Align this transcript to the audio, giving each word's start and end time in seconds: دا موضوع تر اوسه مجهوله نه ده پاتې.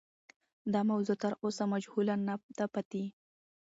دا 0.73 0.81
موضوع 0.91 1.17
تر 1.23 1.33
اوسه 1.43 1.63
مجهوله 1.73 2.15
نه 2.27 2.35
ده 2.57 2.65
پاتې. 2.73 3.03